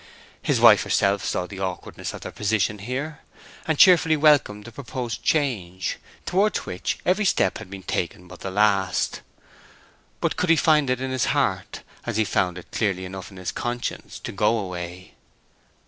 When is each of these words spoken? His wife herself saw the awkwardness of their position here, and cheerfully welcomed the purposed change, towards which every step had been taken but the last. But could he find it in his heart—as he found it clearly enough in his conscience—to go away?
His 0.41 0.59
wife 0.59 0.81
herself 0.81 1.23
saw 1.23 1.45
the 1.45 1.59
awkwardness 1.59 2.11
of 2.11 2.21
their 2.21 2.31
position 2.31 2.79
here, 2.79 3.19
and 3.67 3.77
cheerfully 3.77 4.17
welcomed 4.17 4.63
the 4.65 4.71
purposed 4.71 5.21
change, 5.21 5.97
towards 6.25 6.65
which 6.65 6.97
every 7.05 7.23
step 7.23 7.59
had 7.59 7.69
been 7.69 7.83
taken 7.83 8.27
but 8.27 8.39
the 8.39 8.49
last. 8.49 9.21
But 10.19 10.37
could 10.37 10.49
he 10.49 10.55
find 10.55 10.89
it 10.89 11.01
in 11.01 11.11
his 11.11 11.25
heart—as 11.25 12.17
he 12.17 12.23
found 12.25 12.57
it 12.57 12.71
clearly 12.71 13.05
enough 13.05 13.29
in 13.29 13.37
his 13.37 13.51
conscience—to 13.51 14.31
go 14.31 14.57
away? 14.57 15.13